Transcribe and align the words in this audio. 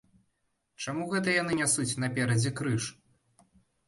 Чаму 0.85 1.03
гэта 1.11 1.35
яны 1.41 1.57
нясуць 1.59 1.97
наперадзе 2.05 2.53
крыж? 2.61 2.83